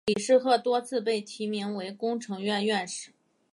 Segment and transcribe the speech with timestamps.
[0.07, 3.11] 李世鹤多次被提名为工程院院士。